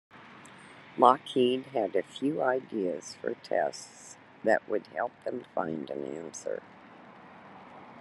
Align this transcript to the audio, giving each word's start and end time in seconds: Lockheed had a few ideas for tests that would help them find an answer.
Lockheed 0.97 1.65
had 1.73 1.95
a 1.95 2.01
few 2.01 2.41
ideas 2.41 3.13
for 3.21 3.35
tests 3.35 4.17
that 4.43 4.67
would 4.67 4.87
help 4.87 5.11
them 5.23 5.45
find 5.53 5.91
an 5.91 6.03
answer. 6.17 6.63